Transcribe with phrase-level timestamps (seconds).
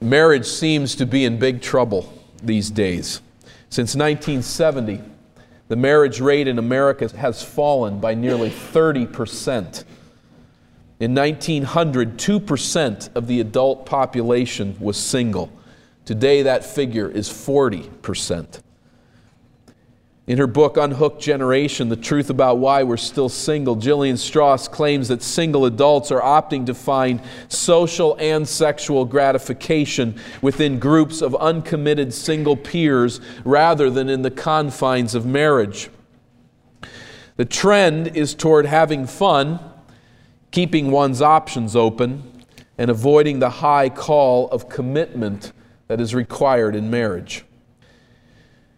[0.00, 2.12] Marriage seems to be in big trouble
[2.42, 3.20] these days.
[3.68, 5.00] Since 1970,
[5.66, 9.84] the marriage rate in America has fallen by nearly 30%.
[11.00, 15.52] In 1900, 2% of the adult population was single.
[16.04, 18.60] Today, that figure is 40%.
[20.28, 25.08] In her book, Unhooked Generation The Truth About Why We're Still Single, Jillian Straus claims
[25.08, 32.12] that single adults are opting to find social and sexual gratification within groups of uncommitted
[32.12, 35.88] single peers rather than in the confines of marriage.
[37.36, 39.58] The trend is toward having fun,
[40.50, 42.44] keeping one's options open,
[42.76, 45.52] and avoiding the high call of commitment
[45.86, 47.46] that is required in marriage.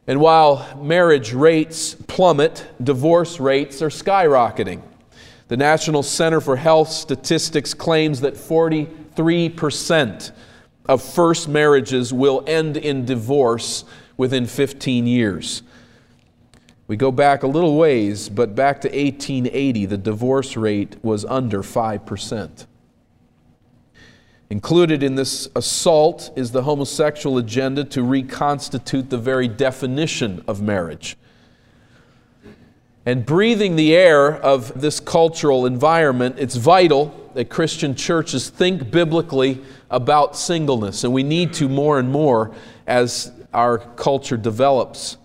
[0.06, 4.82] And while marriage rates plummet, divorce rates are skyrocketing.
[5.48, 10.32] The National Center for Health Statistics claims that 43%
[10.86, 13.84] of first marriages will end in divorce
[14.16, 15.62] within 15 years.
[16.86, 21.62] We go back a little ways, but back to 1880, the divorce rate was under
[21.62, 22.66] 5%.
[24.50, 31.16] Included in this assault is the homosexual agenda to reconstitute the very definition of marriage.
[33.06, 39.62] And breathing the air of this cultural environment, it's vital that Christian churches think biblically
[39.88, 42.52] about singleness, and we need to more and more
[42.88, 45.16] as our culture develops.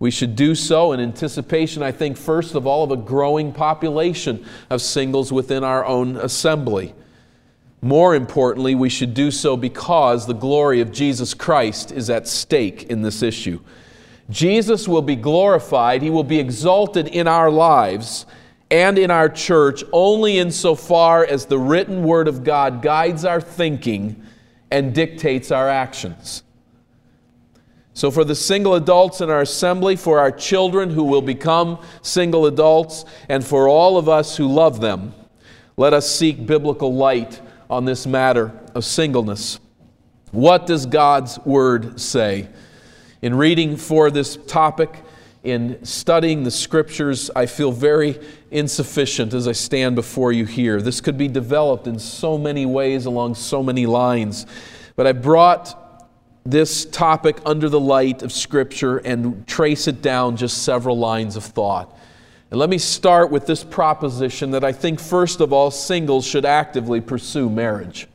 [0.00, 4.44] We should do so in anticipation, I think, first of all, of a growing population
[4.70, 6.94] of singles within our own assembly.
[7.82, 12.84] More importantly, we should do so because the glory of Jesus Christ is at stake
[12.84, 13.60] in this issue.
[14.30, 18.26] Jesus will be glorified, He will be exalted in our lives
[18.70, 24.22] and in our church only insofar as the written Word of God guides our thinking
[24.70, 26.42] and dictates our actions.
[27.94, 32.46] So, for the single adults in our assembly, for our children who will become single
[32.46, 35.14] adults, and for all of us who love them,
[35.76, 39.58] let us seek biblical light on this matter of singleness.
[40.32, 42.48] What does God's Word say?
[43.22, 45.02] In reading for this topic,
[45.42, 48.18] in studying the Scriptures, I feel very
[48.50, 50.80] insufficient as I stand before you here.
[50.82, 54.46] This could be developed in so many ways along so many lines,
[54.96, 55.82] but I brought
[56.44, 61.44] this topic under the light of Scripture and trace it down just several lines of
[61.44, 61.96] thought.
[62.50, 66.44] And let me start with this proposition that I think, first of all, singles should
[66.44, 68.06] actively pursue marriage.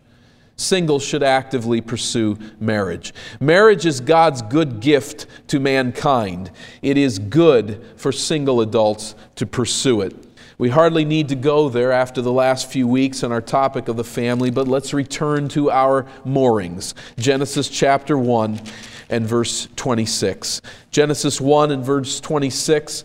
[0.56, 3.14] Singles should actively pursue marriage.
[3.40, 6.52] Marriage is God's good gift to mankind.
[6.82, 10.16] It is good for single adults to pursue it.
[10.58, 13.98] We hardly need to go there after the last few weeks on our topic of
[13.98, 16.94] the family, but let's return to our moorings.
[17.18, 18.62] Genesis chapter 1
[19.10, 20.62] and verse 26.
[20.92, 23.04] Genesis 1 and verse 26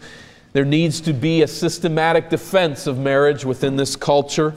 [0.53, 4.55] there needs to be a systematic defense of marriage within this culture.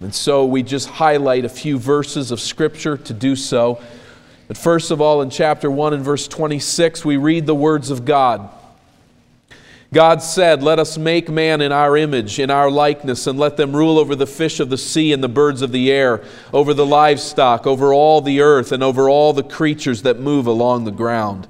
[0.00, 3.80] And so we just highlight a few verses of Scripture to do so.
[4.48, 8.04] But first of all, in chapter 1 and verse 26, we read the words of
[8.04, 8.48] God.
[9.92, 13.74] God said, Let us make man in our image, in our likeness, and let them
[13.74, 16.22] rule over the fish of the sea and the birds of the air,
[16.52, 20.84] over the livestock, over all the earth, and over all the creatures that move along
[20.84, 21.46] the ground.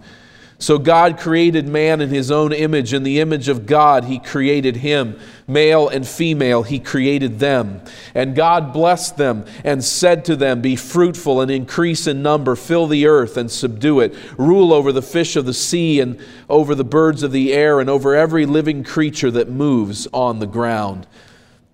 [0.58, 2.94] So God created man in his own image.
[2.94, 5.18] In the image of God, he created him.
[5.46, 7.82] Male and female, he created them.
[8.14, 12.86] And God blessed them and said to them, Be fruitful and increase in number, fill
[12.86, 16.18] the earth and subdue it, rule over the fish of the sea and
[16.48, 20.46] over the birds of the air and over every living creature that moves on the
[20.46, 21.06] ground.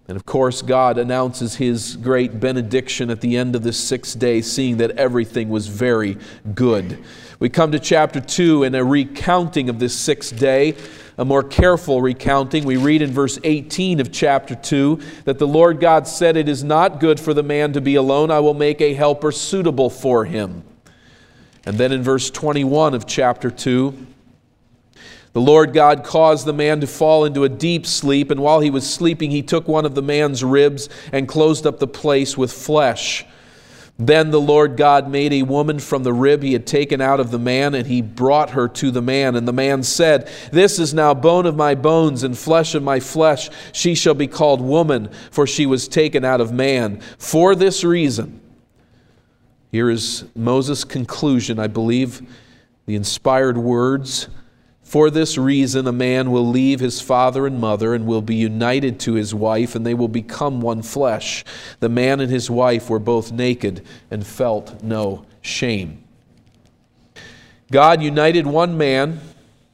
[0.09, 4.43] And of course, God announces his great benediction at the end of this sixth day,
[4.43, 6.19] seeing that everything was very
[6.55, 7.03] good.
[7.43, 10.77] We come to chapter 2 and a recounting of this sixth day,
[11.19, 12.65] a more careful recounting.
[12.65, 16.63] We read in verse 18 of chapter 2 that the Lord God said, It is
[16.63, 18.31] not good for the man to be alone.
[18.31, 20.63] I will make a helper suitable for him.
[21.67, 24.07] And then in verse 21 of chapter 2,
[25.33, 28.71] the Lord God caused the man to fall into a deep sleep, and while he
[28.71, 32.53] was sleeping, he took one of the man's ribs and closed up the place with
[32.53, 33.27] flesh.
[33.99, 37.31] Then the Lord God made a woman from the rib he had taken out of
[37.31, 39.37] the man, and he brought her to the man.
[39.37, 43.01] And the man said, This is now bone of my bones and flesh of my
[43.01, 43.51] flesh.
[43.73, 47.01] She shall be called woman, for she was taken out of man.
[47.19, 48.41] For this reason,
[49.71, 52.23] here is Moses' conclusion, I believe,
[52.87, 54.29] the inspired words
[54.93, 59.01] For this reason, a man will leave his father and mother and will be united
[59.01, 61.47] to his wife, and they will become one flesh.
[61.81, 66.05] The man and his wife were both naked and felt no shame.
[67.71, 69.23] God united one man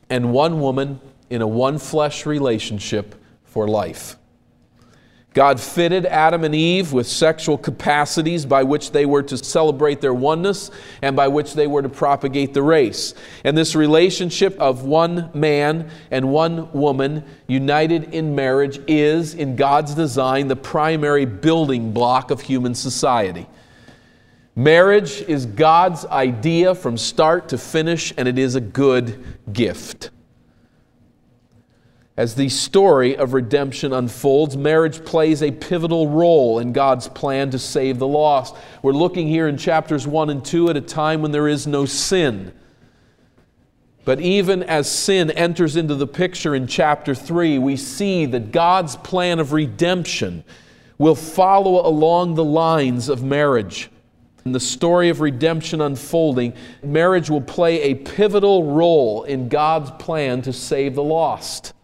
[0.09, 4.18] and one woman in a one flesh relationship for life.
[5.39, 10.13] God fitted Adam and Eve with sexual capacities by which they were to celebrate their
[10.13, 10.69] oneness
[11.01, 13.15] and by which they were to propagate the race.
[13.45, 19.95] And this relationship of one man and one woman united in marriage is, in God's
[19.95, 23.47] design, the primary building block of human society.
[24.57, 30.11] Marriage is God's idea from start to finish, and it is a good gift.
[32.19, 37.61] As the story of redemption unfolds, marriage plays a pivotal role in God's plan to
[37.61, 38.57] save the lost.
[38.83, 41.87] We're looking here in chapters 1 and 2 at a time when there is no
[41.87, 42.53] sin.
[44.05, 48.97] But even as sin enters into the picture in chapter 3, we see that God's
[48.97, 50.43] plan of redemption
[50.99, 53.91] will follow along the lines of marriage.
[54.45, 60.43] In the story of redemption unfolding, marriage will play a pivotal role in God's plan
[60.43, 61.75] to save the lost.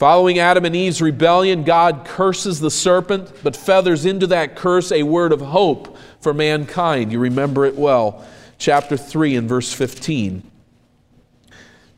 [0.00, 5.02] Following Adam and Eve's rebellion, God curses the serpent, but feathers into that curse a
[5.02, 7.12] word of hope for mankind.
[7.12, 8.26] You remember it well.
[8.56, 10.42] Chapter 3 and verse 15.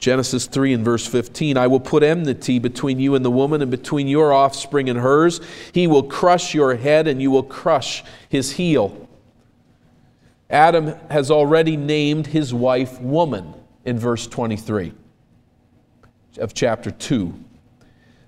[0.00, 3.70] Genesis 3 and verse 15 I will put enmity between you and the woman, and
[3.70, 5.40] between your offspring and hers.
[5.72, 9.08] He will crush your head, and you will crush his heel.
[10.50, 14.92] Adam has already named his wife woman in verse 23
[16.38, 17.32] of chapter 2.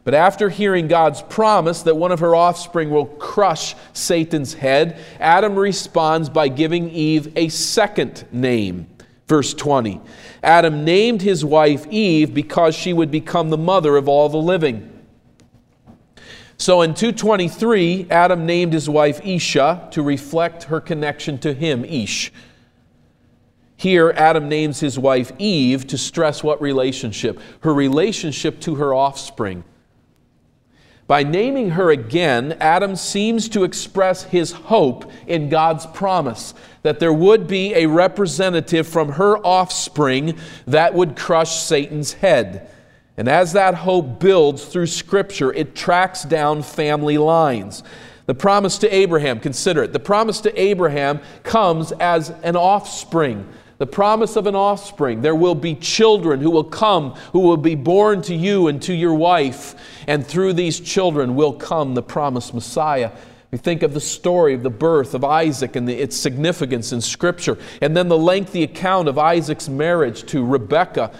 [0.04, 5.56] But after hearing God's promise that one of her offspring will crush Satan's head, Adam
[5.56, 8.86] responds by giving Eve a second name.
[9.26, 10.02] Verse 20
[10.42, 14.90] Adam named his wife Eve because she would become the mother of all the living.
[16.58, 22.30] So in 223, Adam named his wife Isha to reflect her connection to him, Ish.
[23.76, 27.40] Here, Adam names his wife Eve to stress what relationship?
[27.60, 29.64] Her relationship to her offspring.
[31.06, 37.12] By naming her again, Adam seems to express his hope in God's promise that there
[37.12, 42.70] would be a representative from her offspring that would crush Satan's head.
[43.16, 47.82] And as that hope builds through Scripture, it tracks down family lines.
[48.26, 53.46] The promise to Abraham, consider it, the promise to Abraham comes as an offspring
[53.78, 55.20] the promise of an offspring.
[55.20, 58.94] There will be children who will come, who will be born to you and to
[58.94, 59.74] your wife,
[60.06, 63.10] and through these children will come the promised Messiah.
[63.50, 67.00] We think of the story of the birth of Isaac and the, its significance in
[67.00, 71.12] Scripture, and then the lengthy account of Isaac's marriage to Rebekah.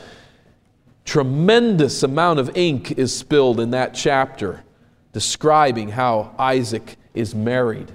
[1.04, 4.64] Tremendous amount of ink is spilled in that chapter
[5.12, 7.92] describing how Isaac is married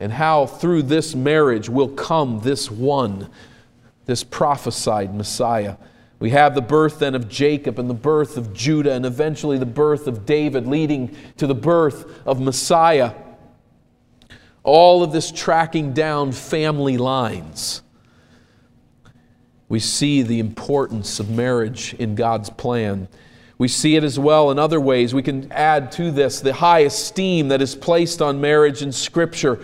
[0.00, 3.28] and how through this marriage will come this one
[4.08, 5.76] this prophesied Messiah.
[6.18, 9.66] We have the birth then of Jacob and the birth of Judah and eventually the
[9.66, 13.12] birth of David, leading to the birth of Messiah.
[14.64, 17.82] All of this tracking down family lines.
[19.68, 23.08] We see the importance of marriage in God's plan.
[23.58, 25.12] We see it as well in other ways.
[25.12, 29.60] We can add to this the high esteem that is placed on marriage in Scripture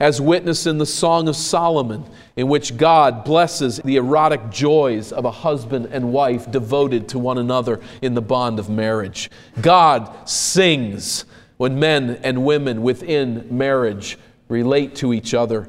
[0.00, 2.04] as witnessed in the Song of Solomon,
[2.36, 7.38] in which God blesses the erotic joys of a husband and wife devoted to one
[7.38, 9.30] another in the bond of marriage.
[9.60, 11.24] God sings
[11.56, 15.68] when men and women within marriage relate to each other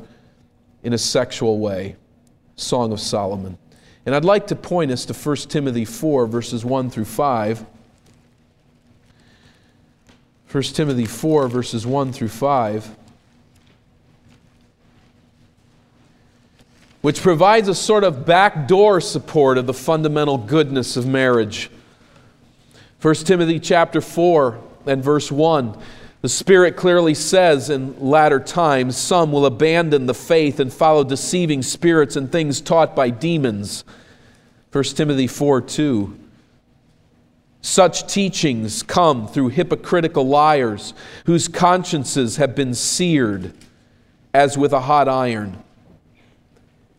[0.84, 1.96] in a sexual way.
[2.56, 3.58] Song of Solomon.
[4.06, 7.66] And I'd like to point us to 1 Timothy 4, verses 1 through 5.
[10.52, 12.96] 1 Timothy 4, verses 1 through 5.
[17.02, 21.70] Which provides a sort of backdoor support of the fundamental goodness of marriage.
[23.02, 25.78] 1 Timothy chapter 4 and verse 1.
[26.22, 31.62] The Spirit clearly says in latter times, some will abandon the faith and follow deceiving
[31.62, 33.86] spirits and things taught by demons.
[34.74, 36.20] 1 Timothy 4 2.
[37.62, 40.94] Such teachings come through hypocritical liars
[41.26, 43.54] whose consciences have been seared
[44.34, 45.64] as with a hot iron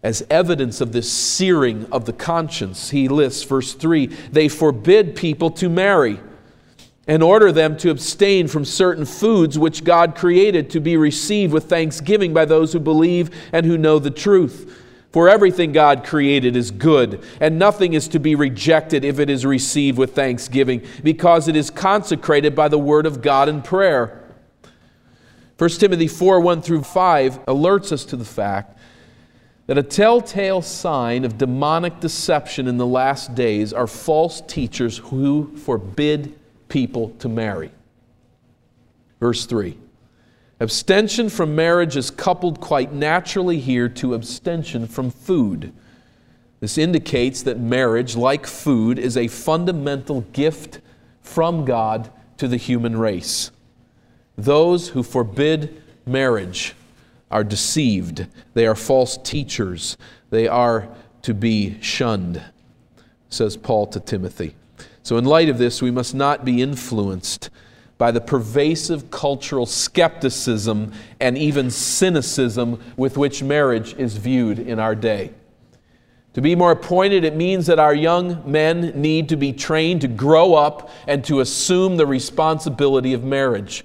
[0.02, 5.50] as evidence of this searing of the conscience, he lists verse 3 they forbid people
[5.50, 6.20] to marry
[7.06, 11.64] and order them to abstain from certain foods which God created to be received with
[11.64, 14.76] thanksgiving by those who believe and who know the truth.
[15.12, 19.44] For everything God created is good, and nothing is to be rejected if it is
[19.44, 24.22] received with thanksgiving, because it is consecrated by the word of God in prayer.
[25.58, 28.78] 1 Timothy 4 1 through 5 alerts us to the fact
[29.70, 35.56] that a telltale sign of demonic deception in the last days are false teachers who
[35.58, 36.36] forbid
[36.68, 37.70] people to marry.
[39.20, 39.78] Verse 3
[40.58, 45.72] Abstention from marriage is coupled quite naturally here to abstention from food.
[46.58, 50.80] This indicates that marriage, like food, is a fundamental gift
[51.20, 53.52] from God to the human race.
[54.36, 56.74] Those who forbid marriage
[57.30, 59.96] are deceived, they are false teachers,
[60.30, 60.88] they are
[61.22, 62.42] to be shunned,
[63.28, 64.54] says Paul to Timothy.
[65.02, 67.50] So, in light of this, we must not be influenced
[67.98, 74.94] by the pervasive cultural skepticism and even cynicism with which marriage is viewed in our
[74.94, 75.32] day.
[76.34, 80.08] To be more pointed, it means that our young men need to be trained to
[80.08, 83.84] grow up and to assume the responsibility of marriage.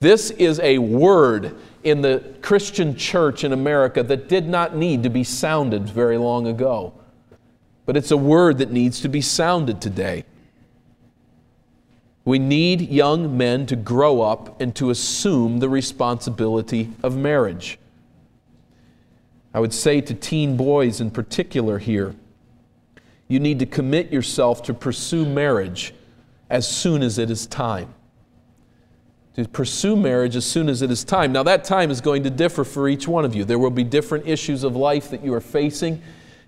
[0.00, 1.54] This is a word
[1.86, 6.48] in the Christian church in America that did not need to be sounded very long
[6.48, 6.92] ago,
[7.84, 10.24] but it's a word that needs to be sounded today.
[12.24, 17.78] We need young men to grow up and to assume the responsibility of marriage.
[19.54, 22.16] I would say to teen boys in particular here,
[23.28, 25.94] you need to commit yourself to pursue marriage
[26.50, 27.94] as soon as it is time.
[29.36, 31.30] To pursue marriage as soon as it is time.
[31.30, 33.44] Now, that time is going to differ for each one of you.
[33.44, 36.02] There will be different issues of life that you are facing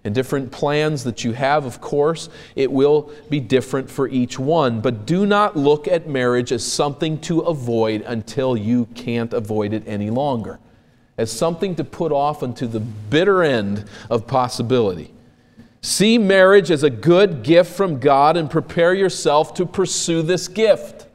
[0.04, 4.80] and different plans that you have, of course, it will be different for each one.
[4.80, 9.82] But do not look at marriage as something to avoid until you can't avoid it
[9.86, 10.58] any longer,
[11.18, 15.12] as something to put off until the bitter end of possibility.
[15.82, 21.07] See marriage as a good gift from God and prepare yourself to pursue this gift.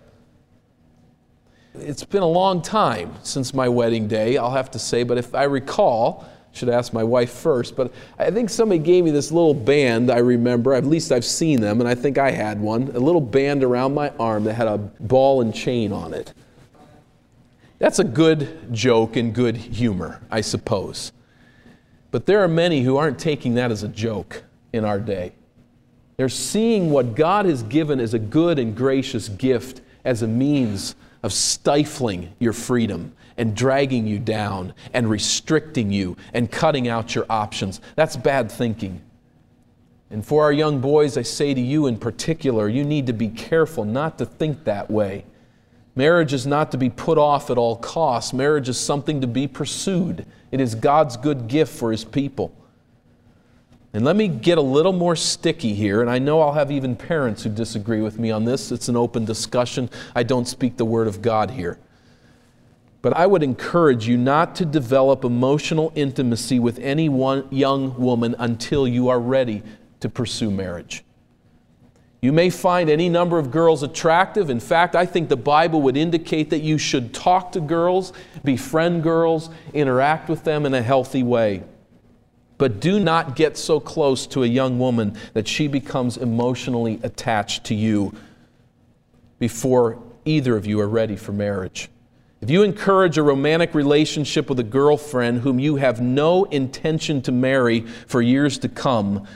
[1.75, 5.34] It's been a long time since my wedding day, I'll have to say, but if
[5.34, 9.56] I recall, should ask my wife first, but I think somebody gave me this little
[9.56, 13.00] band I remember, at least I've seen them, and I think I had one, a
[13.00, 16.34] little band around my arm that had a ball and chain on it.
[17.80, 21.12] That's a good joke and good humor, I suppose.
[22.12, 25.34] But there are many who aren't taking that as a joke in our day.
[26.18, 30.96] They're seeing what God has given as a good and gracious gift as a means
[31.24, 37.25] of stifling your freedom and dragging you down and restricting you and cutting out your
[37.30, 37.82] options.
[37.96, 39.01] That's bad thinking.
[40.12, 43.30] And for our young boys, I say to you in particular, you need to be
[43.30, 45.25] careful not to think that way.
[45.96, 48.34] Marriage is not to be put off at all costs.
[48.34, 50.25] Marriage is something to be pursued.
[50.51, 52.53] It is God's good gift for His people.
[53.94, 56.96] And let me get a little more sticky here, and I know I'll have even
[56.96, 58.72] parents who disagree with me on this.
[58.72, 59.88] It's an open discussion.
[60.16, 61.78] I don't speak the Word of God here.
[63.04, 68.36] But I would encourage you not to develop emotional intimacy with any one young woman
[68.40, 69.62] until you are ready
[70.00, 71.04] to pursue marriage.
[72.22, 74.50] You may find any number of girls attractive.
[74.50, 79.04] In fact, I think the Bible would indicate that you should talk to girls, befriend
[79.04, 81.64] girls, interact with them in a healthy way.
[82.63, 87.65] But do not get so close to a young woman that she becomes emotionally attached
[87.65, 88.13] to you
[89.38, 91.89] before either of you are ready for marriage.
[92.39, 97.34] If you encourage a romantic relationship with a girlfriend whom you have no intention to
[97.34, 99.27] marry for years to come,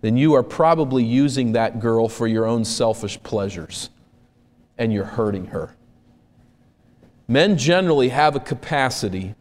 [0.00, 3.90] then you are probably using that girl for your own selfish pleasures
[4.78, 5.74] and you're hurting her.
[7.26, 9.34] Men generally have a capacity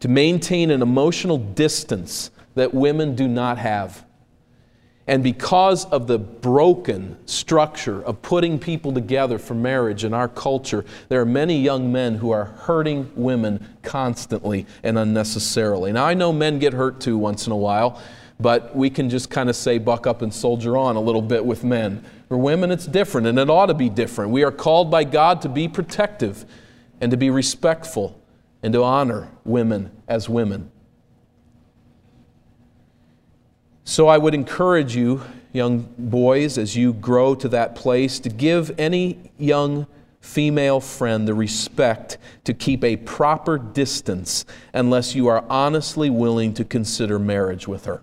[0.00, 4.04] to maintain an emotional distance that women do not have.
[5.06, 10.84] And because of the broken structure of putting people together for marriage in our culture,
[11.08, 15.92] there are many young men who are hurting women constantly and unnecessarily.
[15.92, 18.02] Now, I know men get hurt too once in a while,
[18.38, 21.42] but we can just kind of say, buck up and soldier on a little bit
[21.42, 22.04] with men.
[22.28, 24.30] For women, it's different, and it ought to be different.
[24.30, 26.44] We are called by God to be protective
[27.00, 28.20] and to be respectful
[28.62, 30.70] and to honor women as women.
[33.88, 35.22] So I would encourage you,
[35.54, 39.86] young boys, as you grow to that place, to give any young
[40.20, 46.66] female friend the respect to keep a proper distance unless you are honestly willing to
[46.66, 48.02] consider marriage with her.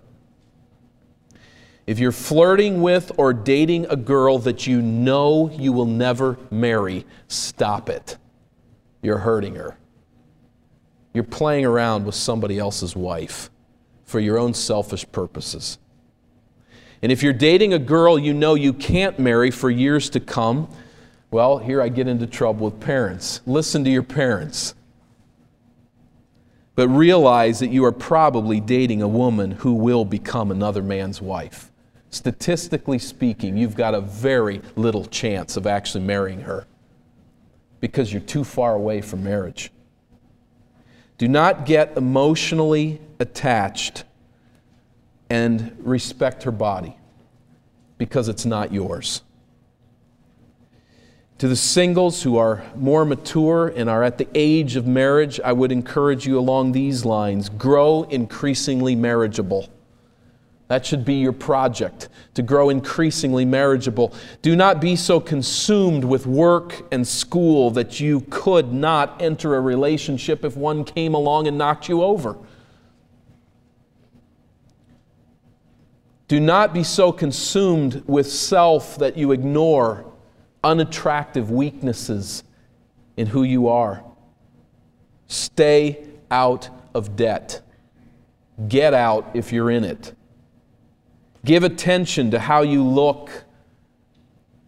[1.86, 7.06] If you're flirting with or dating a girl that you know you will never marry,
[7.28, 8.16] stop it.
[9.02, 9.78] You're hurting her.
[11.14, 13.50] You're playing around with somebody else's wife.
[14.06, 15.78] For your own selfish purposes.
[17.02, 20.68] And if you're dating a girl you know you can't marry for years to come,
[21.30, 23.40] well, here I get into trouble with parents.
[23.46, 24.74] Listen to your parents.
[26.76, 31.70] But realize that you are probably dating a woman who will become another man's wife.
[32.10, 36.66] Statistically speaking, you've got a very little chance of actually marrying her
[37.80, 39.70] because you're too far away from marriage.
[41.18, 44.04] Do not get emotionally attached
[45.30, 46.96] and respect her body
[47.98, 49.22] because it's not yours.
[51.38, 55.52] To the singles who are more mature and are at the age of marriage, I
[55.52, 59.68] would encourage you along these lines grow increasingly marriageable.
[60.68, 64.14] That should be your project, to grow increasingly marriageable.
[64.42, 69.60] Do not be so consumed with work and school that you could not enter a
[69.60, 72.36] relationship if one came along and knocked you over.
[76.28, 80.04] Do not be so consumed with self that you ignore
[80.64, 82.42] unattractive weaknesses
[83.16, 84.02] in who you are.
[85.28, 87.62] Stay out of debt.
[88.68, 90.14] Get out if you're in it.
[91.44, 93.44] Give attention to how you look.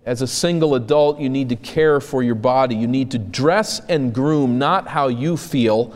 [0.05, 2.77] As a single adult, you need to care for your body.
[2.77, 5.95] You need to dress and groom not how you feel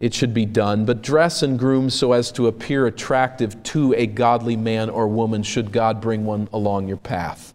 [0.00, 4.06] it should be done, but dress and groom so as to appear attractive to a
[4.06, 7.52] godly man or woman should God bring one along your path.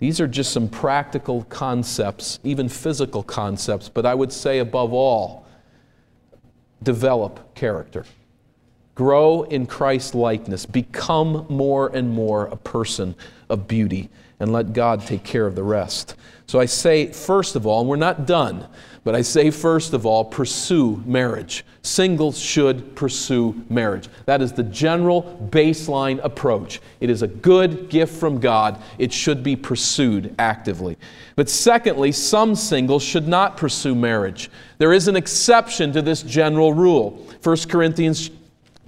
[0.00, 5.46] These are just some practical concepts, even physical concepts, but I would say above all,
[6.82, 8.04] develop character.
[8.94, 10.66] Grow in Christ likeness.
[10.66, 13.14] Become more and more a person
[13.48, 14.08] of beauty
[14.40, 16.16] and let God take care of the rest.
[16.46, 18.68] So I say, first of all, and we're not done,
[19.04, 21.64] but I say, first of all, pursue marriage.
[21.82, 24.08] Singles should pursue marriage.
[24.24, 26.80] That is the general baseline approach.
[27.00, 28.80] It is a good gift from God.
[28.98, 30.96] It should be pursued actively.
[31.36, 34.50] But secondly, some singles should not pursue marriage.
[34.78, 37.26] There is an exception to this general rule.
[37.42, 38.30] 1 Corinthians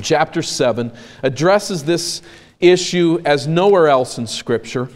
[0.00, 2.22] chapter 7 addresses this
[2.58, 4.88] issue as nowhere else in Scripture.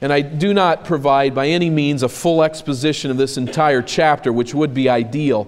[0.00, 4.32] And I do not provide by any means a full exposition of this entire chapter,
[4.32, 5.46] which would be ideal.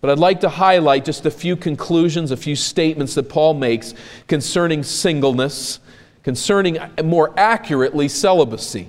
[0.00, 3.94] But I'd like to highlight just a few conclusions, a few statements that Paul makes
[4.26, 5.80] concerning singleness,
[6.22, 8.88] concerning more accurately celibacy.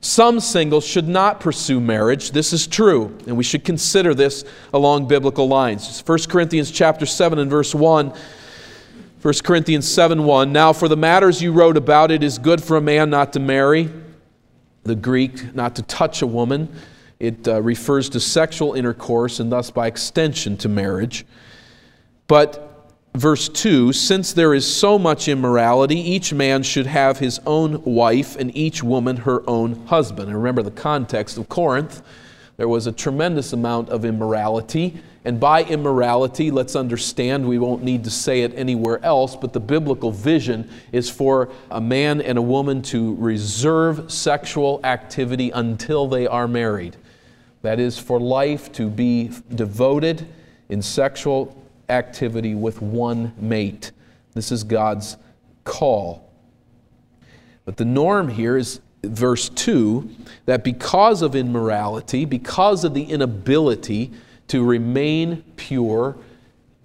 [0.00, 2.30] Some singles should not pursue marriage.
[2.30, 6.02] This is true, and we should consider this along biblical lines.
[6.04, 8.14] 1 Corinthians chapter 7 and verse 1
[9.22, 10.50] 1 Corinthians 7 1.
[10.50, 13.40] Now, for the matters you wrote about, it is good for a man not to
[13.40, 13.90] marry.
[14.84, 16.74] The Greek, not to touch a woman.
[17.18, 21.26] It uh, refers to sexual intercourse and thus by extension to marriage.
[22.28, 27.84] But verse 2 Since there is so much immorality, each man should have his own
[27.84, 30.28] wife and each woman her own husband.
[30.28, 32.00] And remember the context of Corinth.
[32.60, 38.04] There was a tremendous amount of immorality and by immorality, let's understand, we won't need
[38.04, 42.42] to say it anywhere else, but the biblical vision is for a man and a
[42.42, 46.98] woman to reserve sexual activity until they are married.
[47.62, 50.28] That is, for life to be devoted
[50.68, 51.56] in sexual
[51.88, 53.90] activity with one mate.
[54.34, 55.16] This is God's
[55.64, 56.30] call.
[57.64, 60.08] But the norm here is verse 2
[60.46, 64.10] that because of immorality, because of the inability
[64.48, 66.16] to remain pure,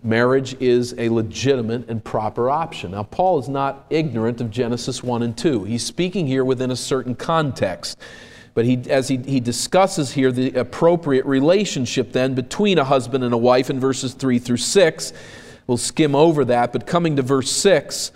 [0.04, 2.92] marriage is a legitimate and proper option.
[2.92, 5.64] Now, Paul is not ignorant of Genesis 1 and 2.
[5.64, 7.98] He's speaking here within a certain context.
[8.54, 13.34] But he, as he, he discusses here the appropriate relationship then between a husband and
[13.34, 15.14] a wife in verses 3 through 6,
[15.68, 16.72] we'll skim over that.
[16.72, 18.12] But coming to verse 6,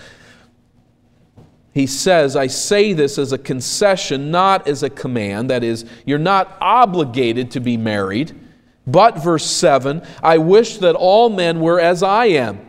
[1.79, 5.49] he says, I say this as a concession, not as a command.
[5.49, 8.37] That is, you're not obligated to be married.
[8.85, 12.59] But, verse 7, I wish that all men were as I am.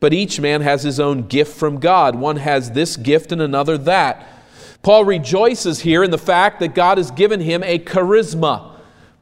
[0.00, 2.16] But each man has his own gift from God.
[2.16, 4.26] One has this gift and another that.
[4.82, 8.72] Paul rejoices here in the fact that God has given him a charisma.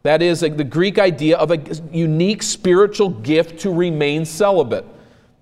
[0.05, 1.59] That is the Greek idea of a
[1.93, 4.87] unique spiritual gift to remain celibate.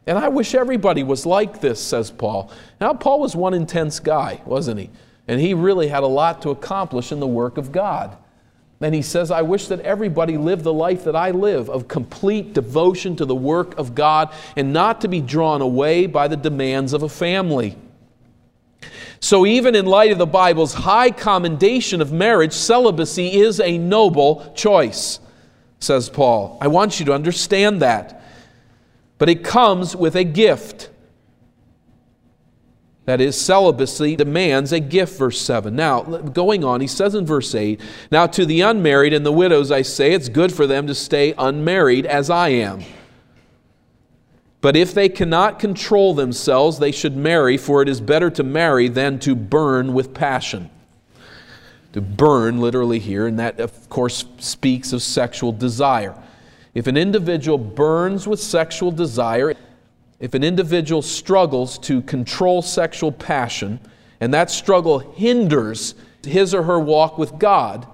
[0.06, 2.50] And I wish everybody was like this, says Paul.
[2.80, 4.90] Now, Paul was one intense guy, wasn't he?
[5.28, 8.16] And he really had a lot to accomplish in the work of God.
[8.80, 12.52] And he says, I wish that everybody lived the life that I live of complete
[12.52, 16.92] devotion to the work of God and not to be drawn away by the demands
[16.92, 17.76] of a family.
[19.20, 24.52] So, even in light of the Bible's high commendation of marriage, celibacy is a noble
[24.56, 25.20] choice,
[25.78, 26.58] says Paul.
[26.60, 28.21] I want you to understand that.
[29.22, 30.90] But it comes with a gift.
[33.04, 35.76] That is, celibacy demands a gift, verse 7.
[35.76, 37.80] Now, going on, he says in verse 8
[38.10, 41.34] Now to the unmarried and the widows I say, it's good for them to stay
[41.38, 42.82] unmarried as I am.
[44.60, 48.88] But if they cannot control themselves, they should marry, for it is better to marry
[48.88, 50.68] than to burn with passion.
[51.92, 56.20] To burn, literally, here, and that, of course, speaks of sexual desire.
[56.74, 59.54] If an individual burns with sexual desire,
[60.20, 63.80] if an individual struggles to control sexual passion,
[64.20, 67.86] and that struggle hinders his or her walk with God,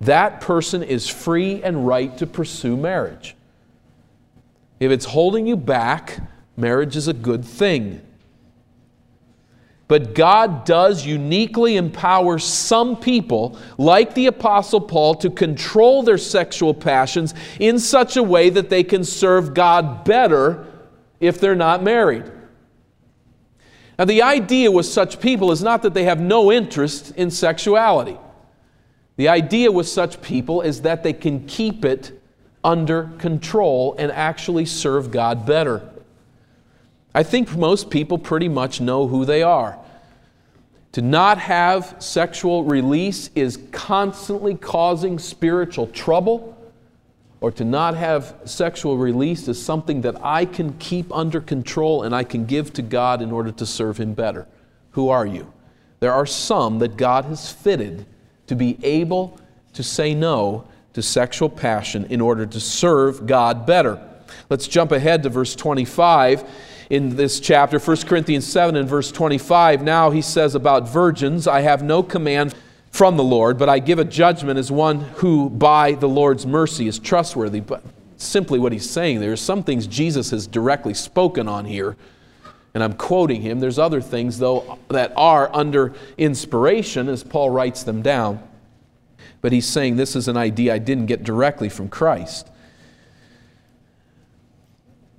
[0.00, 3.36] that person is free and right to pursue marriage.
[4.80, 6.20] If it's holding you back,
[6.56, 8.00] marriage is a good thing.
[9.88, 16.74] But God does uniquely empower some people, like the Apostle Paul, to control their sexual
[16.74, 20.66] passions in such a way that they can serve God better
[21.20, 22.30] if they're not married.
[23.98, 28.16] Now, the idea with such people is not that they have no interest in sexuality.
[29.16, 32.12] The idea with such people is that they can keep it
[32.62, 35.88] under control and actually serve God better.
[37.14, 39.78] I think most people pretty much know who they are.
[40.92, 46.56] To not have sexual release is constantly causing spiritual trouble,
[47.40, 52.14] or to not have sexual release is something that I can keep under control and
[52.14, 54.46] I can give to God in order to serve Him better.
[54.92, 55.52] Who are you?
[56.00, 58.06] There are some that God has fitted
[58.46, 59.38] to be able
[59.74, 64.00] to say no to sexual passion in order to serve God better.
[64.50, 66.44] Let's jump ahead to verse 25
[66.90, 69.82] in this chapter, 1 Corinthians 7 and verse 25.
[69.82, 72.54] Now he says about virgins, I have no command
[72.90, 76.88] from the Lord, but I give a judgment as one who by the Lord's mercy
[76.88, 77.60] is trustworthy.
[77.60, 77.82] But
[78.16, 81.96] simply what he's saying there is some things Jesus has directly spoken on here.
[82.74, 83.60] And I'm quoting him.
[83.60, 88.42] There's other things, though, that are under inspiration as Paul writes them down
[89.40, 92.50] but he's saying this is an idea I didn't get directly from Christ.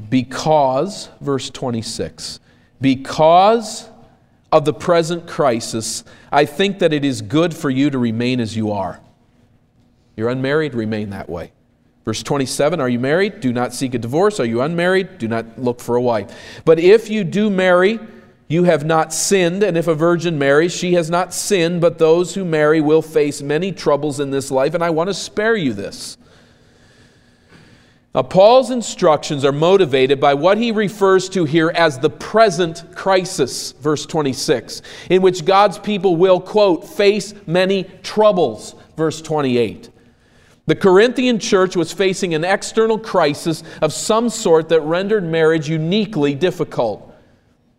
[0.10, 2.40] Because, verse 26,
[2.80, 3.90] because
[4.52, 8.56] of the present crisis, I think that it is good for you to remain as
[8.56, 9.00] you are.
[10.16, 11.52] You're unmarried, remain that way.
[12.06, 13.40] Verse 27 Are you married?
[13.40, 14.40] Do not seek a divorce.
[14.40, 15.18] Are you unmarried?
[15.18, 16.62] Do not look for a wife.
[16.66, 18.00] But if you do marry,
[18.48, 22.34] you have not sinned, and if a virgin marries, she has not sinned, but those
[22.34, 25.72] who marry will face many troubles in this life, and I want to spare you
[25.72, 26.18] this.
[28.16, 33.74] Now, Paul's instructions are motivated by what he refers to here as the present crisis,
[33.74, 39.92] verse 26, in which God's people will, quote, face many troubles, verse 28.
[40.66, 46.34] The Corinthian church was facing an external crisis of some sort that rendered marriage uniquely
[46.34, 47.16] difficult.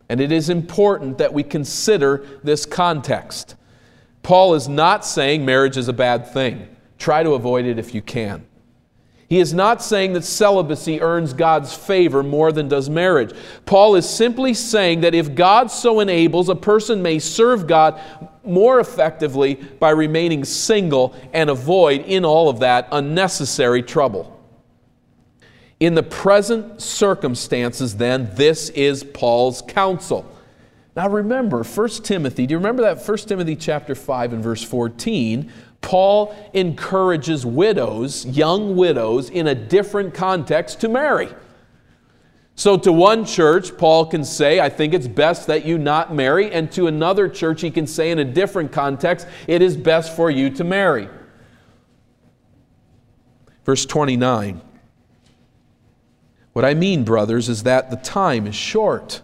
[0.08, 3.56] And it is important that we consider this context.
[4.22, 6.68] Paul is not saying marriage is a bad thing.
[6.98, 8.46] Try to avoid it if you can.
[9.30, 13.32] He is not saying that celibacy earns God's favor more than does marriage.
[13.64, 18.00] Paul is simply saying that if God so enables, a person may serve God
[18.42, 24.36] more effectively by remaining single and avoid in all of that unnecessary trouble.
[25.78, 30.28] In the present circumstances, then, this is Paul's counsel.
[30.96, 35.52] Now remember, 1 Timothy, do you remember that 1 Timothy chapter 5 and verse 14?
[35.80, 41.28] Paul encourages widows, young widows, in a different context to marry.
[42.54, 46.52] So to one church, Paul can say, I think it's best that you not marry.
[46.52, 50.30] And to another church, he can say in a different context, it is best for
[50.30, 51.08] you to marry.
[53.64, 54.60] Verse 29.
[56.52, 59.22] What I mean, brothers, is that the time is short.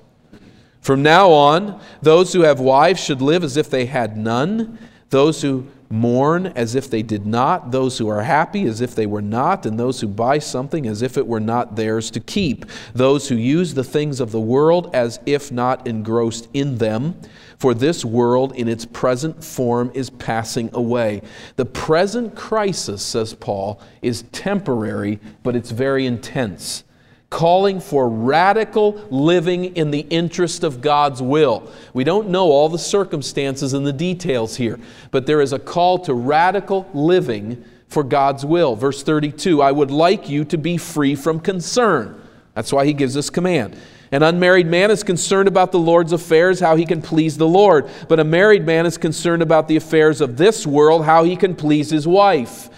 [0.81, 4.79] From now on, those who have wives should live as if they had none,
[5.11, 9.07] those who mourn as if they did not, those who are happy as if they
[9.07, 12.65] were not, and those who buy something as if it were not theirs to keep,
[12.95, 17.21] those who use the things of the world as if not engrossed in them.
[17.59, 21.23] For this world in its present form is passing away.
[21.57, 26.85] The present crisis, says Paul, is temporary, but it's very intense
[27.31, 31.71] calling for radical living in the interest of God's will.
[31.93, 34.79] We don't know all the circumstances and the details here,
[35.11, 38.77] but there is a call to radical living for God's will.
[38.77, 42.21] Verse 32 I would like you to be free from concern.
[42.55, 43.77] That's why he gives this command.
[44.13, 47.91] An unmarried man is concerned about the Lord's affairs, how he can please the Lord.
[48.09, 51.57] But a married man is concerned about the affairs of this world, how he can
[51.57, 52.71] please his wife.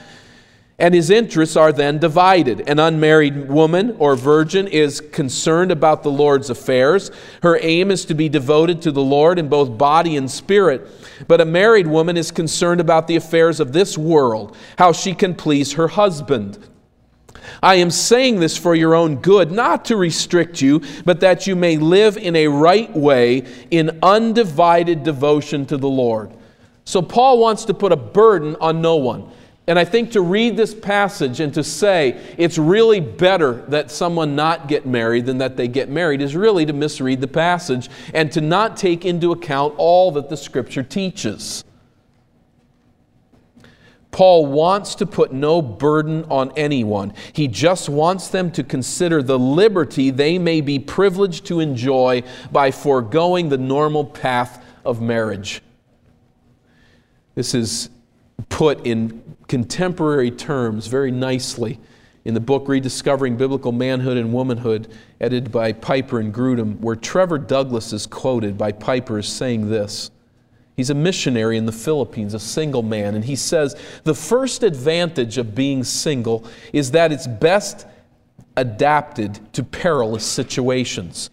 [0.79, 2.69] And his interests are then divided.
[2.69, 7.11] An unmarried woman or virgin is concerned about the Lord's affairs.
[7.43, 10.87] Her aim is to be devoted to the Lord in both body and spirit.
[11.27, 15.35] But a married woman is concerned about the affairs of this world, how she can
[15.35, 16.59] please her husband.
[17.61, 21.57] I am saying this for your own good, not to restrict you, but that you
[21.57, 26.33] may live in a right way in undivided devotion to the Lord.
[26.85, 29.31] So, Paul wants to put a burden on no one.
[29.68, 34.35] And I think to read this passage and to say it's really better that someone
[34.35, 38.33] not get married than that they get married is really to misread the passage and
[38.33, 41.64] to not take into account all that the Scripture teaches.
[44.11, 47.12] Paul wants to put no burden on anyone.
[47.35, 52.70] He just wants them to consider the liberty they may be privileged to enjoy by
[52.70, 55.61] foregoing the normal path of marriage.
[57.35, 57.90] This is
[58.48, 61.81] put in contemporary terms very nicely
[62.25, 64.89] in the book Rediscovering Biblical Manhood and Womanhood,
[65.21, 70.11] edited by Piper and Grudem, where Trevor Douglas is quoted by Piper as saying this.
[70.77, 75.39] He's a missionary in the Philippines, a single man, and he says the first advantage
[75.39, 77.87] of being single is that it's best
[78.57, 81.31] adapted to perilous situations.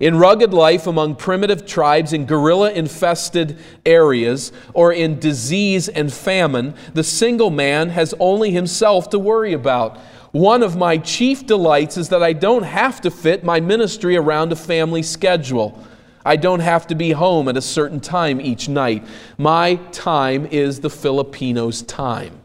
[0.00, 6.74] In rugged life among primitive tribes in guerrilla infested areas or in disease and famine,
[6.94, 9.98] the single man has only himself to worry about.
[10.32, 14.52] One of my chief delights is that I don't have to fit my ministry around
[14.52, 15.78] a family schedule.
[16.24, 19.06] I don't have to be home at a certain time each night.
[19.36, 22.40] My time is the Filipino's time.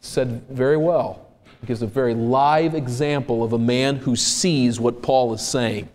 [0.00, 1.24] Said very well.
[1.66, 5.88] Gives a very live example of a man who sees what Paul is saying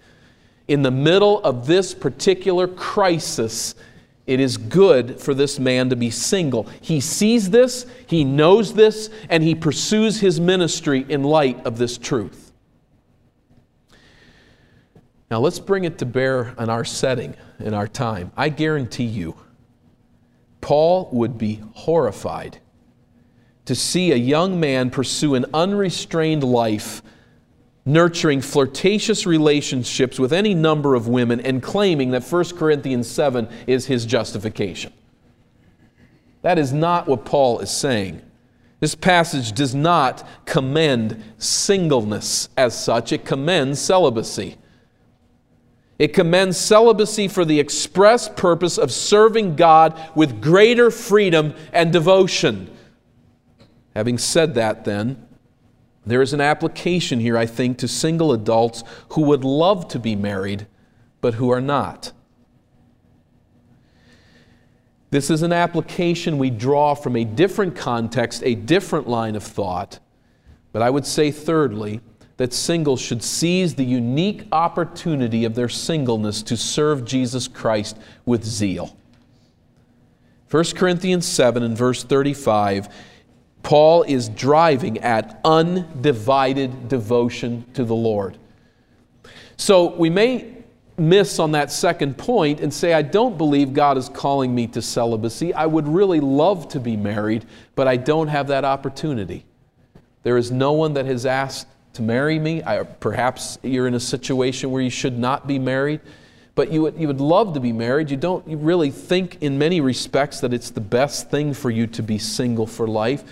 [0.68, 3.76] in the middle of this particular crisis,
[4.26, 6.64] it is good for this man to be single.
[6.82, 11.98] He sees this, he knows this, and he pursues his ministry in light of this
[11.98, 12.52] truth.
[15.32, 18.32] Now, let's bring it to bear on our setting, in our time.
[18.36, 19.36] I guarantee you,
[20.62, 22.60] Paul would be horrified
[23.66, 27.02] to see a young man pursue an unrestrained life
[27.88, 33.86] nurturing flirtatious relationships with any number of women and claiming that 1 Corinthians 7 is
[33.86, 34.92] his justification.
[36.42, 38.22] That is not what Paul is saying.
[38.82, 44.58] This passage does not commend singleness as such, it commends celibacy.
[45.98, 52.70] It commends celibacy for the express purpose of serving God with greater freedom and devotion.
[53.96, 55.27] Having said that, then,
[56.10, 60.16] there is an application here, I think, to single adults who would love to be
[60.16, 60.68] married,
[61.22, 62.12] but who are not.
[65.10, 70.00] This is an application we draw from a different context, a different line of thought.
[70.74, 72.02] But I would say, thirdly,
[72.38, 78.44] that singles should seize the unique opportunity of their singleness to serve Jesus Christ with
[78.44, 78.96] zeal.
[80.50, 82.88] 1 Corinthians 7 and verse 35
[83.68, 88.38] Paul is driving at undivided devotion to the Lord.
[89.58, 90.54] So we may
[90.98, 94.82] miss on that second point and say, I don't believe God is calling me to
[94.82, 95.54] celibacy.
[95.54, 99.44] I would really love to be married, but I don't have that opportunity.
[100.24, 102.64] There is no one that has asked to marry me.
[102.64, 106.00] I, perhaps you're in a situation where you should not be married,
[106.56, 108.12] but you would, you would love to be married.
[108.12, 111.86] You don't you really think, in many respects, that it's the best thing for you
[111.88, 113.26] to be single for life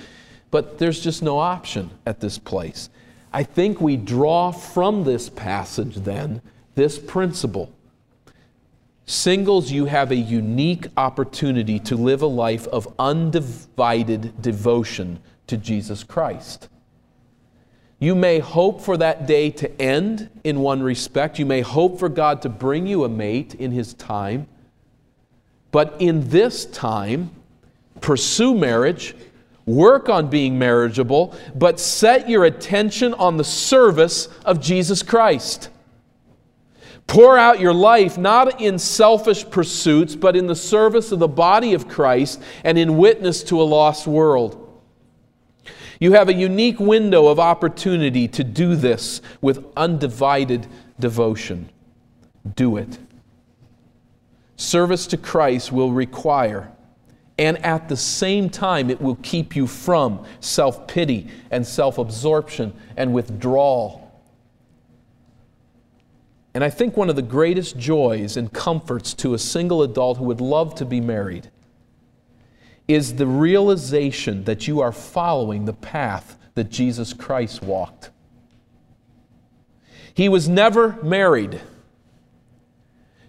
[0.52, 2.90] but there's just no option at this place.
[3.34, 6.42] I think we draw from this passage then
[6.76, 7.72] this principle.
[9.06, 16.04] Singles, you have a unique opportunity to live a life of undivided devotion to Jesus
[16.04, 16.70] Christ.
[18.00, 21.40] You may hope for that day to end in one respect.
[21.40, 24.48] You may hope for God to bring you a mate in His time.
[25.72, 27.32] But in this time,
[28.02, 29.16] pursue marriage
[29.66, 35.70] Work on being marriageable, but set your attention on the service of Jesus Christ.
[37.08, 41.74] Pour out your life not in selfish pursuits, but in the service of the body
[41.74, 44.62] of Christ and in witness to a lost world.
[46.00, 50.68] You have a unique window of opportunity to do this with undivided
[51.00, 51.70] devotion.
[52.56, 52.98] Do it.
[54.58, 56.72] Service to Christ will require
[57.38, 62.74] and at the same time, it will keep you from self pity and self absorption
[62.96, 64.02] and withdrawal.
[66.54, 70.24] And I think one of the greatest joys and comforts to a single adult who
[70.24, 71.50] would love to be married
[72.88, 78.12] is the realization that you are following the path that Jesus Christ walked.
[80.14, 81.60] He was never married.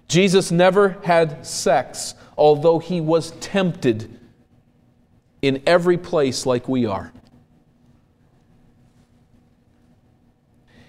[0.06, 4.18] Jesus never had sex, although he was tempted
[5.42, 7.12] in every place like we are.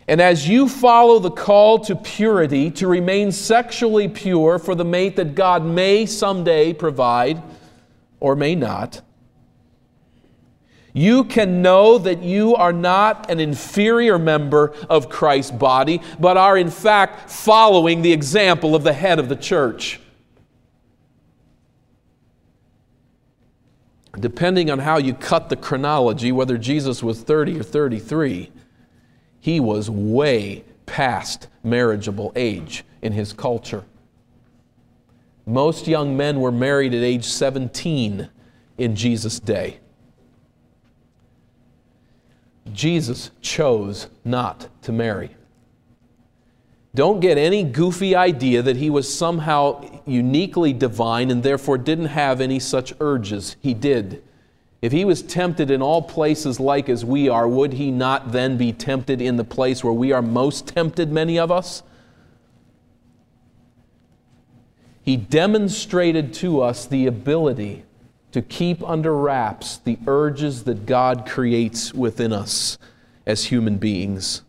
[0.07, 5.17] And as you follow the call to purity, to remain sexually pure for the mate
[5.17, 7.41] that God may someday provide
[8.21, 9.01] or may not,
[10.93, 16.57] you can know that you are not an inferior member of Christ's body, but are
[16.57, 19.99] in fact following the example of the head of the church.
[24.19, 28.51] Depending on how you cut the chronology, whether Jesus was 30 or 33,
[29.39, 33.85] he was way past marriageable age in his culture.
[35.45, 38.29] Most young men were married at age 17
[38.77, 39.79] in Jesus' day.
[42.73, 45.36] Jesus chose not to marry.
[46.95, 52.41] Don't get any goofy idea that he was somehow uniquely divine and therefore didn't have
[52.41, 53.55] any such urges.
[53.59, 54.23] He did.
[54.81, 58.57] If he was tempted in all places like as we are, would he not then
[58.57, 61.83] be tempted in the place where we are most tempted, many of us?
[65.01, 67.85] He demonstrated to us the ability
[68.33, 72.77] to keep under wraps the urges that God creates within us
[73.25, 74.43] as human beings.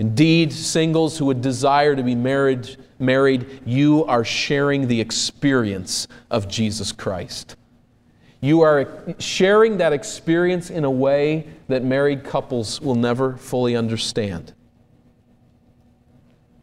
[0.00, 6.48] Indeed, singles who would desire to be married, married, you are sharing the experience of
[6.48, 7.56] Jesus Christ.
[8.40, 14.54] You are sharing that experience in a way that married couples will never fully understand.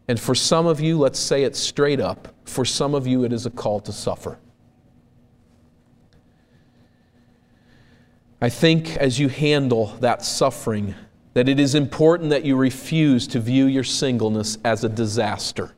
[0.07, 3.31] And for some of you, let's say it straight up, for some of you, it
[3.31, 4.39] is a call to suffer.
[8.41, 10.95] I think as you handle that suffering,
[11.37, 15.71] that it is important that you refuse to view your singleness as a disaster.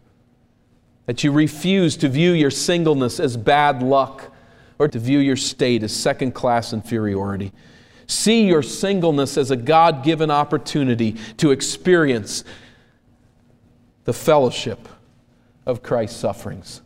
[1.06, 4.34] That you refuse to view your singleness as bad luck
[4.78, 7.52] or to view your state as second class inferiority.
[8.08, 12.46] See your singleness as a God given opportunity to experience
[14.06, 14.88] the fellowship
[15.66, 16.82] of Christ's sufferings.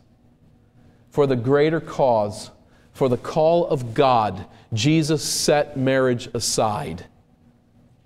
[1.10, 2.50] For the greater cause,
[2.92, 7.06] for the call of God, Jesus set marriage aside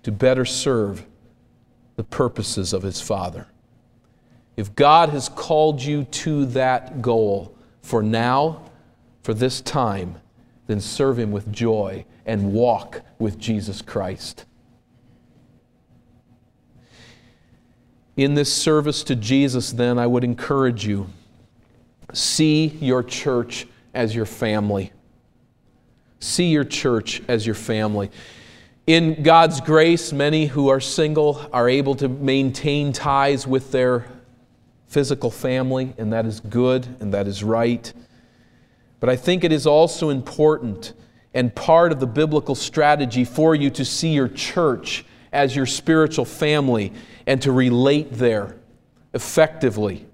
[0.03, 1.05] to better serve
[1.95, 3.47] the purposes of his Father.
[4.55, 8.69] If God has called you to that goal for now,
[9.23, 10.15] for this time,
[10.67, 14.45] then serve Him with joy and walk with Jesus Christ.
[18.17, 21.07] In this service to Jesus, then, I would encourage you
[22.11, 24.91] see your church as your family.
[26.19, 28.11] See your church as your family.
[28.89, 34.07] In God's grace, many who are single are able to maintain ties with their
[34.87, 37.93] physical family, and that is good and that is right.
[38.99, 40.93] But I think it is also important
[41.35, 46.25] and part of the biblical strategy for you to see your church as your spiritual
[46.25, 46.91] family
[47.27, 48.57] and to relate there
[49.13, 50.07] effectively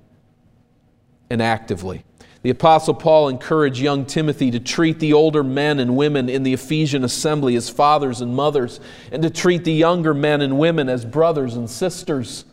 [1.30, 2.04] and actively.
[2.46, 6.54] The Apostle Paul encouraged young Timothy to treat the older men and women in the
[6.54, 8.80] Ephesian assembly as fathers and mothers,
[9.12, 12.46] and to treat the younger men and women as brothers and sisters.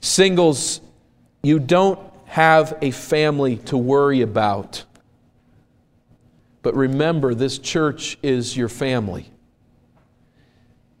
[0.00, 0.80] Singles,
[1.44, 4.82] you don't have a family to worry about.
[6.62, 9.30] But remember, this church is your family.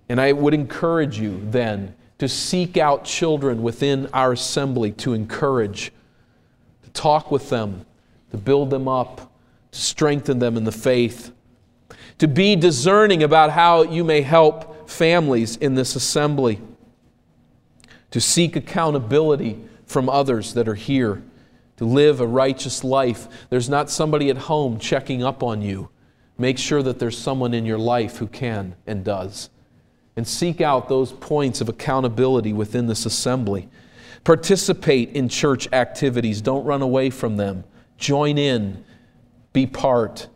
[0.08, 5.90] And I would encourage you then to seek out children within our assembly to encourage,
[6.96, 7.86] talk with them,
[8.30, 9.32] to build them up,
[9.70, 11.32] to strengthen them in the faith,
[12.18, 16.60] to be discerning about how you may help families in this assembly,
[18.10, 21.22] to seek accountability from others that are here,
[21.76, 23.28] to live a righteous life.
[23.50, 25.90] There's not somebody at home checking up on you.
[26.38, 29.50] Make sure that there's someone in your life who can and does.
[30.16, 33.68] And seek out those points of accountability within this assembly.
[34.26, 36.40] Participate in church activities.
[36.40, 37.62] Don't run away from them.
[37.96, 38.84] Join in.
[39.52, 40.26] Be part.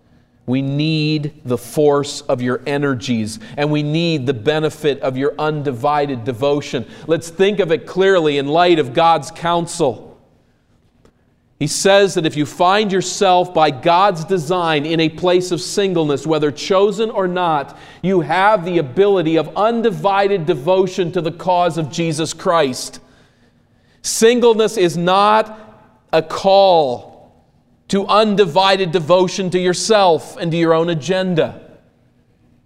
[0.47, 6.23] We need the force of your energies and we need the benefit of your undivided
[6.23, 6.87] devotion.
[7.09, 10.17] Let's think of it clearly in light of God's counsel.
[11.59, 16.29] He says that if you find yourself by God's design in a place of singleness,
[16.29, 21.91] whether chosen or not, you have the ability of undivided devotion to the cause of
[21.91, 23.01] Jesus Christ.
[24.03, 25.59] Singleness is not
[26.13, 27.11] a call
[27.89, 31.79] to undivided devotion to yourself and to your own agenda.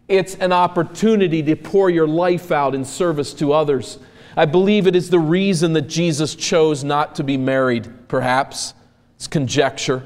[0.06, 3.98] It's an opportunity to pour your life out in service to others.
[4.36, 8.74] I believe it is the reason that Jesus chose not to be married, perhaps.
[9.16, 10.04] It's conjecture,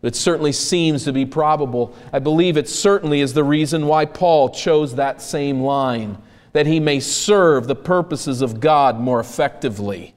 [0.00, 1.96] but it certainly seems to be probable.
[2.12, 6.18] I believe it certainly is the reason why Paul chose that same line,
[6.52, 10.14] that he may serve the purposes of God more effectively.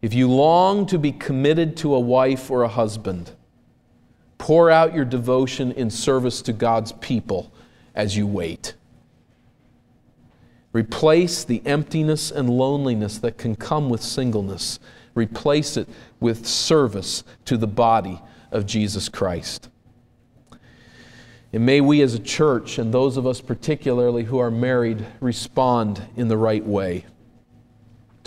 [0.00, 3.32] If you long to be committed to a wife or a husband,
[4.38, 7.52] pour out your devotion in service to God's people
[7.94, 8.74] as you wait.
[10.72, 14.78] Replace the emptiness and loneliness that can come with singleness.
[15.14, 15.88] Replace it
[16.20, 18.20] with service to the body
[18.52, 19.68] of Jesus Christ.
[21.52, 26.02] And may we as a church, and those of us particularly who are married, respond
[26.14, 27.06] in the right way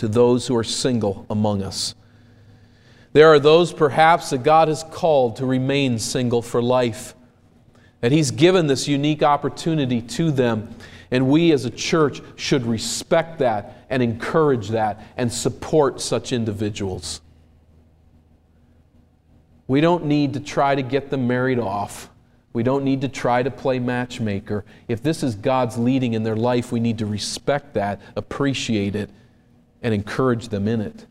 [0.02, 1.94] to those who are single among us.
[3.12, 7.14] There are those perhaps that God has called to remain single for life,
[8.00, 10.74] that He's given this unique opportunity to them.
[11.12, 17.20] And we as a church should respect that and encourage that and support such individuals.
[19.68, 22.10] We don't need to try to get them married off.
[22.52, 24.64] We don't need to try to play matchmaker.
[24.88, 29.08] If this is God's leading in their life, we need to respect that, appreciate it,
[29.82, 31.06] and encourage them in it.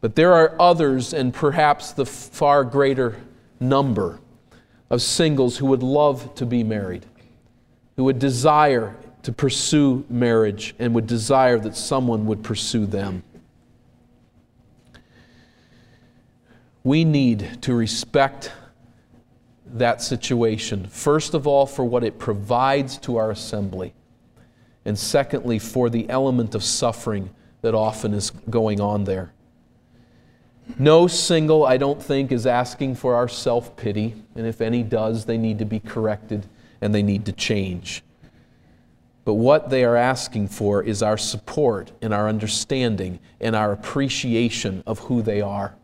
[0.00, 3.16] But there are others, and perhaps the far greater
[3.58, 4.20] number
[4.90, 7.04] of singles who would love to be married,
[7.96, 13.24] who would desire to pursue marriage and would desire that someone would pursue them.
[16.84, 18.52] We need to respect
[19.66, 23.92] that situation, first of all, for what it provides to our assembly
[24.88, 27.28] and secondly, for the element of suffering
[27.60, 29.32] that often is going on there.
[30.78, 35.26] No single, I don't think, is asking for our self pity, and if any does,
[35.26, 36.46] they need to be corrected
[36.80, 38.02] and they need to change.
[39.26, 44.82] But what they are asking for is our support and our understanding and our appreciation
[44.86, 45.74] of who they are.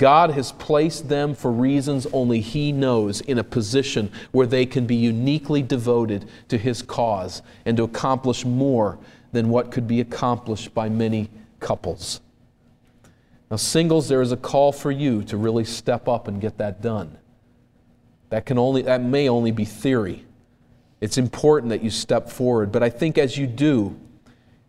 [0.00, 4.86] God has placed them for reasons only He knows in a position where they can
[4.86, 8.98] be uniquely devoted to His cause and to accomplish more
[9.32, 11.28] than what could be accomplished by many
[11.60, 12.22] couples.
[13.50, 16.80] Now, singles, there is a call for you to really step up and get that
[16.80, 17.18] done.
[18.30, 20.24] That, can only, that may only be theory.
[21.02, 24.00] It's important that you step forward, but I think as you do,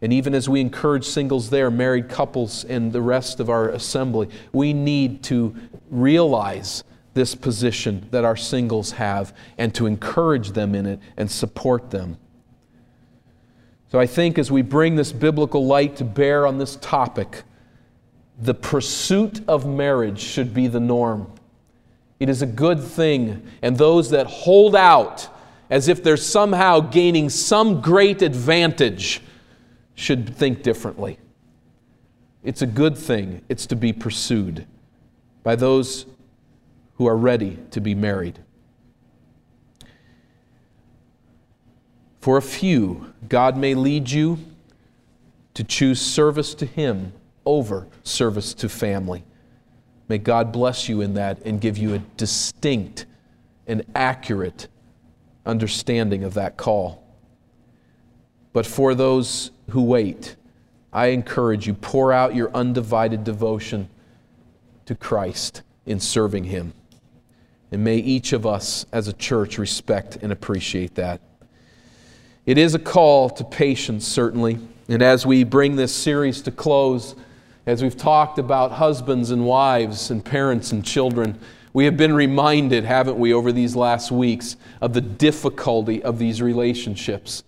[0.02, 4.30] and even as we encourage singles there, married couples, and the rest of our assembly,
[4.52, 5.56] we need to
[5.92, 6.84] realize
[7.14, 12.18] this position that our singles have and to encourage them in it and support them.
[13.92, 17.44] So I think as we bring this biblical light to bear on this topic,
[18.40, 21.32] the pursuit of marriage should be the norm.
[22.20, 25.28] It is a good thing, and those that hold out
[25.70, 29.22] as if they're somehow gaining some great advantage
[29.96, 31.20] should think differently.
[32.44, 34.66] It's a good thing, it's to be pursued
[35.44, 36.06] by those
[36.96, 38.40] who are ready to be married.
[42.20, 44.40] For a few, God may lead you
[45.56, 47.14] to choose service to Him
[47.46, 49.24] over service to family.
[50.08, 53.06] May God bless you in that and give you a distinct
[53.66, 54.68] and accurate
[55.46, 57.04] understanding of that call.
[58.54, 60.36] But for those who wait,
[60.94, 63.90] I encourage you, pour out your undivided devotion
[64.86, 66.74] to Christ in serving Him.
[67.72, 71.22] And may each of us as a church respect and appreciate that.
[72.46, 74.60] It is a call to patience, certainly.
[74.90, 77.16] And as we bring this series to close,
[77.66, 81.40] as we've talked about husbands and wives and parents and children,
[81.74, 86.42] we have been reminded, haven't we, over these last weeks, of the difficulty of these
[86.42, 87.44] relationships.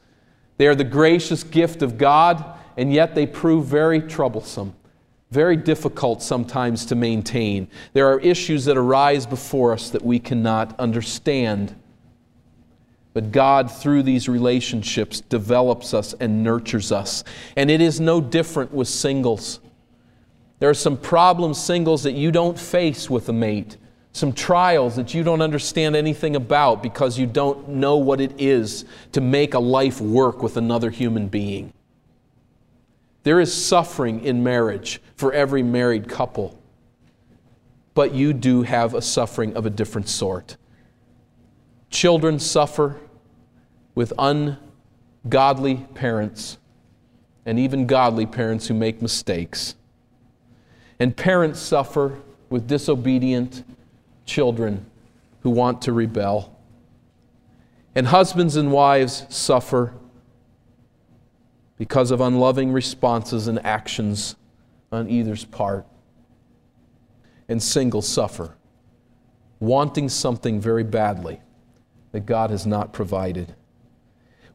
[0.64, 2.42] They are the gracious gift of God,
[2.78, 4.74] and yet they prove very troublesome,
[5.30, 7.68] very difficult sometimes to maintain.
[7.92, 11.76] There are issues that arise before us that we cannot understand.
[13.12, 17.26] But God, through these relationships, develops us and nurtures us.
[17.58, 19.60] And it is no different with singles.
[20.60, 23.76] There are some problems, singles, that you don't face with a mate
[24.14, 28.86] some trials that you don't understand anything about because you don't know what it is
[29.12, 31.74] to make a life work with another human being.
[33.24, 36.60] There is suffering in marriage for every married couple,
[37.96, 40.58] but you do have a suffering of a different sort.
[41.90, 43.00] Children suffer
[43.96, 46.60] with ungodly parents
[47.48, 49.76] and even godly parents who make mistakes.
[51.00, 53.64] And parents suffer with disobedient
[54.26, 54.86] children
[55.42, 56.58] who want to rebel.
[57.96, 59.94] And husbands and wives suffer
[61.78, 64.36] because of unloving responses and actions
[64.92, 65.86] on either's part.
[67.50, 68.56] And singles suffer,
[69.60, 71.42] wanting something very badly
[72.12, 73.54] that God has not provided.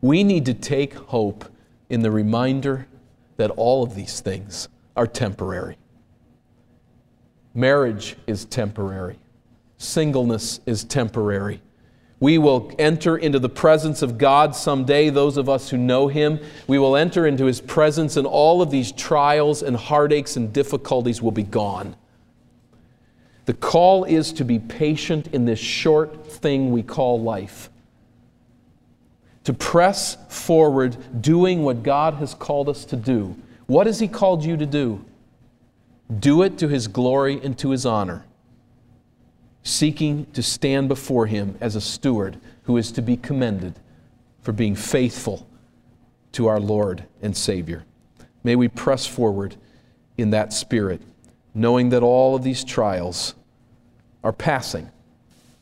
[0.01, 1.45] We need to take hope
[1.91, 2.87] in the reminder
[3.37, 5.77] that all of these things are temporary.
[7.55, 9.19] Marriage is temporary,
[9.79, 11.63] singleness is temporary.
[12.21, 16.41] We will enter into the presence of God someday, those of us who know Him.
[16.67, 21.23] We will enter into His presence, and all of these trials and heartaches and difficulties
[21.23, 21.95] will be gone.
[23.47, 27.71] The call is to be patient in this short thing we call life.
[29.45, 33.37] To press forward doing what God has called us to do.
[33.67, 35.05] What has He called you to do?
[36.19, 38.25] Do it to His glory and to His honor
[39.69, 43.75] seeking to stand before him as a steward who is to be commended
[44.41, 45.47] for being faithful
[46.33, 47.85] to our Lord and Savior.
[48.43, 49.57] May we press forward
[50.17, 51.03] in that spirit,
[51.55, 53.35] knowing that all of these trials
[54.25, 54.91] are passing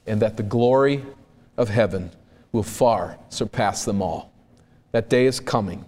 [0.07, 1.05] and that the glory
[1.57, 2.11] of heaven
[2.53, 4.33] will far surpass them all.
[4.93, 5.85] That day is coming.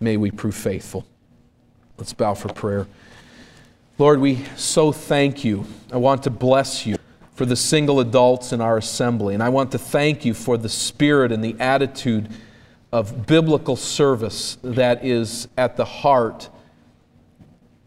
[0.00, 1.06] May we prove faithful.
[1.98, 2.86] Let's bow for prayer.
[3.98, 5.66] Lord, we so thank you.
[5.92, 6.97] I want to bless you
[7.38, 9.32] for the single adults in our assembly.
[9.32, 12.28] And I want to thank you for the spirit and the attitude
[12.90, 16.48] of biblical service that is at the heart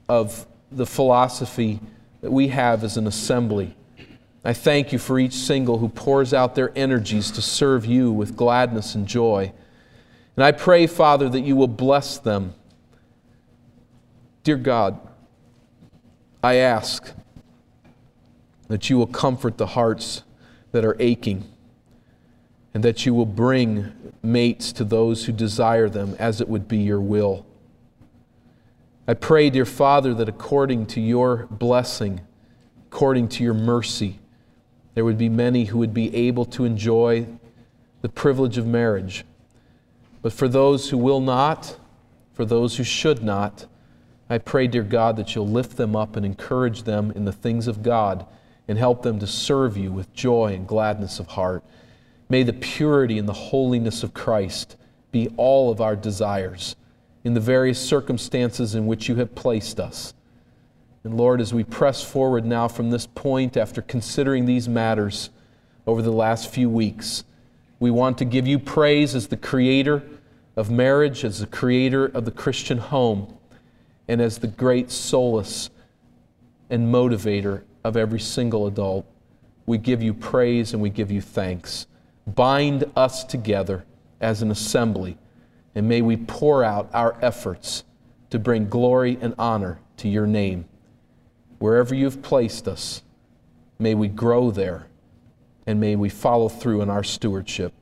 [0.08, 1.82] of the philosophy
[2.22, 3.76] that we have as an assembly.
[4.46, 8.38] I thank you for each single who pours out their energies to serve you with
[8.38, 9.52] gladness and joy.
[10.38, 12.54] And I pray, Father, that you will bless them.
[14.46, 14.98] Dear God,
[16.42, 17.12] I ask
[18.72, 20.24] that you will comfort the hearts
[20.72, 21.44] that are aching,
[22.74, 23.92] and that you will bring
[24.24, 27.46] mates to those who desire them as it would be your will.
[29.08, 32.22] I pray, dear Father, that according to your blessing,
[32.88, 34.20] according to your mercy,
[34.94, 37.28] there would be many who would be able to enjoy
[38.02, 39.26] the privilege of marriage.
[40.22, 41.78] But for those who will not,
[42.34, 43.66] for those who should not,
[44.30, 47.68] I pray, dear God, that you'll lift them up and encourage them in the things
[47.68, 48.26] of God
[48.72, 51.62] and help them to serve you with joy and gladness of heart.
[52.30, 54.78] May the purity and the holiness of Christ
[55.12, 56.78] be all of our desires
[57.26, 60.14] in the various circumstances in which you have placed us.
[61.04, 65.32] And Lord, as we press forward now from this point after considering these matters
[65.86, 67.26] over the last few weeks,
[67.82, 70.02] we want to give you praise as the creator
[70.56, 73.38] of marriage, as the creator of the Christian home,
[74.08, 75.70] and as the great solace
[76.70, 79.06] and motivator of every single adult.
[79.66, 81.88] We give you praise and we give you thanks.
[82.28, 83.86] Bind us together
[84.20, 85.18] as an assembly,
[85.74, 87.84] and may we pour out our efforts
[88.30, 90.66] to bring glory and honor to your name.
[91.60, 93.02] Wherever you've placed us,
[93.80, 94.88] may we grow there,
[95.66, 97.74] and may we follow through in our stewardship.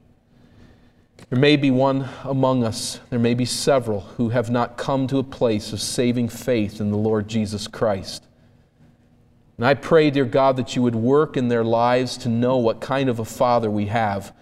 [1.29, 5.19] There may be one among us, there may be several who have not come to
[5.19, 8.23] a place of saving faith in the Lord Jesus Christ.
[9.59, 12.79] And I pray, dear God, that you would work in their lives to know what
[12.79, 14.33] kind of a Father we have.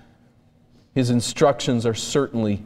[0.93, 2.63] His instructions are certainly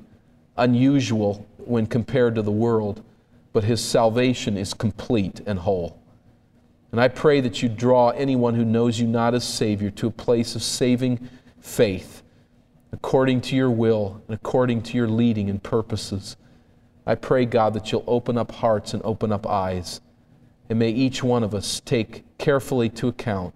[0.58, 3.06] unusual when compared to the world,
[3.54, 5.98] but his salvation is complete and whole.
[6.92, 10.12] And I pray that you draw anyone who knows you not as Savior to a
[10.12, 11.30] place of saving
[11.62, 12.22] faith
[12.92, 16.36] according to your will and according to your leading and purposes.
[17.08, 20.02] I pray, God, that you'll open up hearts and open up eyes
[20.72, 23.54] and may each one of us take carefully to account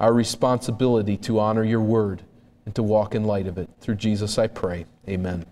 [0.00, 2.22] our responsibility to honor your word
[2.64, 3.68] and to walk in light of it.
[3.78, 4.86] Through Jesus I pray.
[5.06, 5.44] Amen.